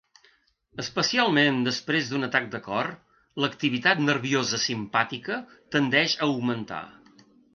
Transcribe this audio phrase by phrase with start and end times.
[0.83, 2.89] Especialment després d'un atac de cor,
[3.45, 5.39] l'activitat nerviosa simpàtica
[5.77, 6.83] tendeix a augmentar.